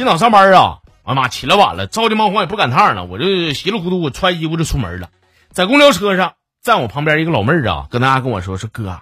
[0.00, 5.10] 今早上班啊，我妈起来晚了，着急忙慌也不赶趟了，我就稀里糊涂我穿衣服就出门了。
[5.52, 6.32] 在公交车上，
[6.62, 9.00] 站我旁边一个老妹儿啊，搁那跟我说说哥，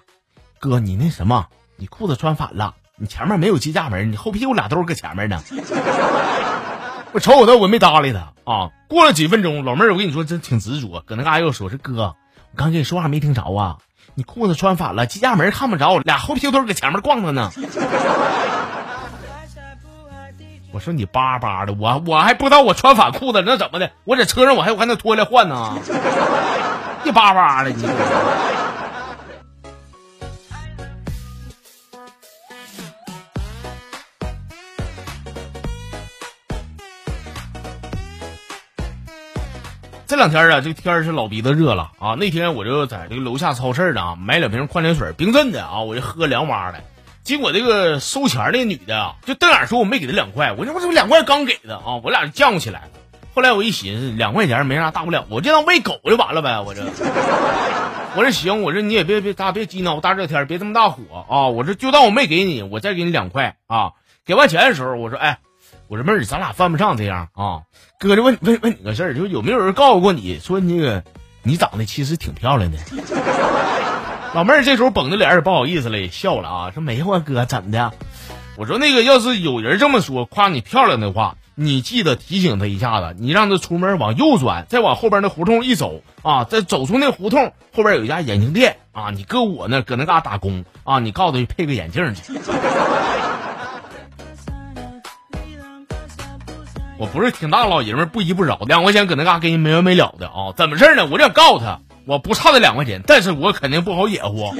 [0.58, 1.46] 哥你那什么，
[1.76, 5.40] 你裤子穿反了，你前面没有机架门，你后屁股俩兜搁前面呢。
[7.14, 8.70] 我瞅瞅他，我没搭理他啊。
[8.88, 12.16] 过了几分钟，老妹儿我跟你说真挺执着，搁那嘎又说是哥，
[12.50, 13.78] 我刚跟你说话没听着啊，
[14.16, 17.52] 你裤子穿反了，机架门看不着，俩后屁股兜搁前面逛着呢。
[20.78, 23.90] 我说你巴巴的，我我还不知道我穿反裤子，那怎么的？
[24.04, 25.76] 我在车上我还我还能脱下来换呢？
[27.02, 27.82] 你巴巴的你。
[40.06, 42.14] 这两天啊，这天是老鼻子热了啊。
[42.14, 46.78] 那天我就在这个楼下超市呢，买两瓶矿泉水，冰镇的啊，我就喝凉哇的。
[47.28, 52.88] 结果这个收钱那女的啊，就瞪眼说我没给她两块，我说我这不两块刚给的啊，我俩就犟起来了。
[53.34, 56.58] 后来我一寻思，两块钱没啥大不了，我就当喂狗就完了呗。
[56.58, 56.80] 我这，
[58.16, 61.48] 我说行，我说你也别别大别激恼，大热天别这么大火啊。
[61.48, 63.90] 我说就当我没给你，我再给你两块啊。
[64.24, 65.40] 给完钱的时候，我说哎，
[65.88, 67.60] 我说妹儿，咱俩犯不上这样啊。
[68.00, 71.04] 哥就问问问你个事儿，就有没有人告诉过你说那个
[71.42, 72.78] 你长得其实挺漂亮的？
[74.34, 77.92] 老妹儿这时候绷着脸也不好意思了，也笑了啊，说没有啊，哥怎的？
[78.56, 92.22] 我说那个要是有人这么说夸你漂亮的话，你记得提醒他一下子，你让他出门往右转，再往后边那胡同一走啊，再走出那胡同后边有一家眼镜店啊，你搁我那搁那嘎打工啊，你告诉他配个眼镜去。
[96.98, 100.52] 我不是挺大老爷们不依不饶，两块钱搁那嘎给你没完没了的啊？
[100.56, 101.06] 怎么事呢？
[101.06, 101.80] 我就想告诉他。
[102.08, 104.56] 我不差那两块钱，但是我肯定不好野乎啊！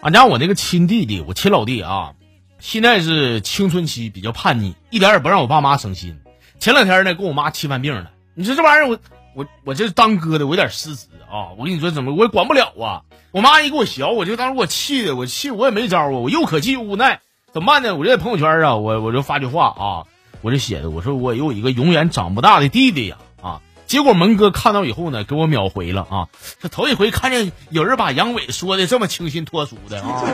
[0.00, 2.14] 俺家我那个亲弟弟，我亲老弟啊，
[2.58, 6.18] 现在是青春期，比较叛逆，一点也不让我爸妈省心。
[6.58, 8.10] 前两天呢，跟我妈气犯病了。
[8.32, 8.98] 你说这玩意儿，我
[9.34, 11.50] 我我这当哥的，我有点失职啊！
[11.58, 13.02] 我跟你说，怎么我也管不了啊！
[13.32, 17.20] 我妈一给我削，我就当时我气的，我气我也没招啊，我又可气又无奈，
[17.52, 17.96] 怎么办呢？
[17.96, 20.06] 我就在朋友圈啊，我我就发句话啊，
[20.40, 23.60] 我就写的，我说我有一个永远长不大的弟弟呀啊！
[23.86, 26.28] 结果门哥看到以后呢，给我秒回了啊，
[26.60, 30.22] 这头一回看见有人把杨伟说的这么清新脱俗的啊！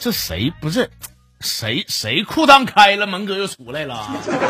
[0.00, 0.90] 这谁不是？
[1.40, 3.06] 谁谁裤裆开了？
[3.06, 4.06] 门哥又出来了，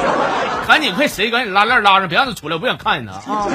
[0.67, 3.47] 赶紧快谁赶紧拉链拉上，别让他出来，我不想看见他啊！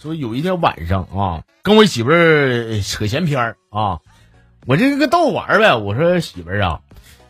[0.00, 4.00] 说有一天晚上啊，跟我媳妇儿扯闲篇儿啊，
[4.66, 5.74] 我这个逗玩呗。
[5.76, 6.80] 我说媳妇儿啊，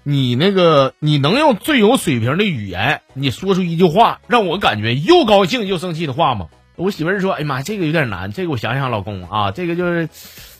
[0.04, 6.46] 你那个你能用最有水平的语言，你说出一句话让我感觉又高兴又生气的话吗？
[6.76, 10.08] 我媳妇儿说：“哎呀妈，这个有点难，这个我想想，老公啊，这个就是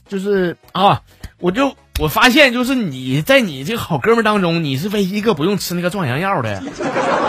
[0.08, 1.02] 就是啊，
[1.40, 6.62] 我就我发现就是你在你这个好哥们当中，你是唯一一个不用吃那个壮阳药的。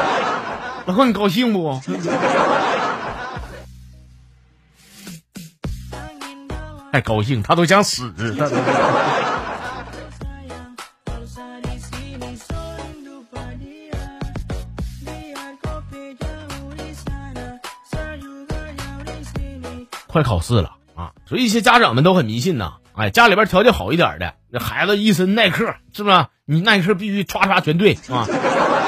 [0.85, 1.81] 老公，你高兴不？”
[6.93, 8.13] 太高兴，他都想死。
[8.37, 8.47] 他
[20.15, 22.75] 快考试了啊，所以一些家长们都很迷信呐。
[22.93, 26.25] 哎，家里边条件好一点的，那孩子一身耐克，是不是？
[26.45, 28.25] 你耐克必须唰唰全对啊！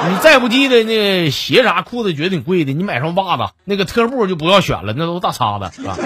[0.09, 5.97] 你再不济的那鞋啥裤子觉得挺贵的，你买双袜子，那个特步就不要选了，那都大叉子，是吧？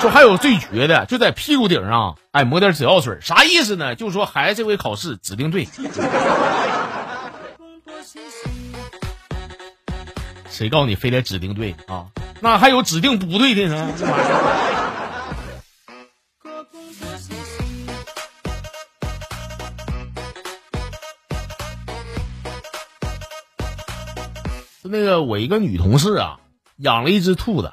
[0.00, 3.94] 说还有最绝的，就在屁股顶上，哎，抹点紫药水，啥意思呢？
[3.94, 5.68] 就说孩子这回考试指定对。
[10.48, 12.06] 谁告诉你非得指定对啊？
[12.40, 13.92] 那还有指定不对的呢？
[24.88, 26.38] 那个我一个女同事啊，
[26.76, 27.72] 养了一只兔子。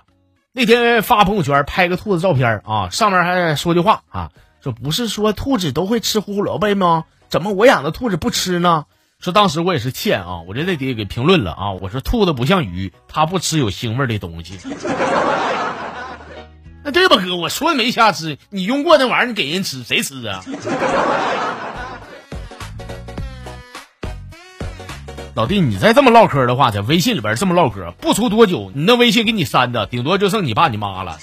[0.51, 4.31] 那天发朋友圈拍个兔子照片啊，上面还说句话啊，
[4.61, 7.05] 说不是说兔子都会吃胡萝卜吗？
[7.29, 8.85] 怎么我养的兔子不吃呢？
[9.23, 14.59] 说当时我也是欠啊，我这在底下给评论了啊，我说兔子不像鱼，它不吃有腥味的东西。
[16.83, 17.33] 那对吧，哥？
[17.37, 20.43] 我说的没瞎吃，你用过那玩意儿，你给人吃，谁吃啊？
[25.35, 31.17] 老弟，你再这么唠嗑的话，在微信里边这么唠嗑，不出多久，你那微信给你删的，顶多就剩你爸你妈了。